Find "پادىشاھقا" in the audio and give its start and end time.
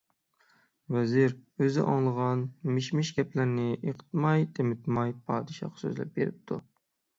5.29-5.85